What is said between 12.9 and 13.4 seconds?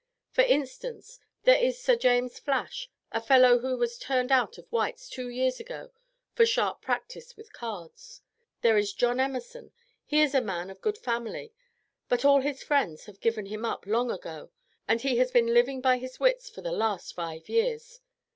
have